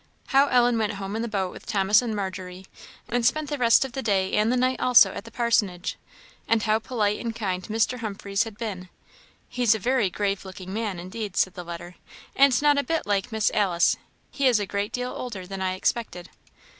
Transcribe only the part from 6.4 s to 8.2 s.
and how polite and kind Mr.